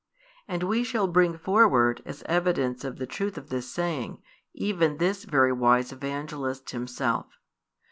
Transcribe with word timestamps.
And 0.47 0.63
we 0.63 0.83
shall 0.83 1.05
bring 1.07 1.37
forward, 1.37 2.01
as 2.07 2.23
evidence 2.23 2.83
of 2.83 2.97
the 2.97 3.05
truth 3.05 3.37
of 3.37 3.49
this 3.49 3.69
saying, 3.71 4.19
even 4.51 4.97
this 4.97 5.25
very 5.25 5.51
wise 5.53 5.91
Evangelist 5.91 6.71
himself. 6.71 7.27